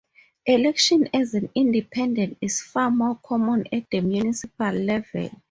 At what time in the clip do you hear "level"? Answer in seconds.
4.71-5.29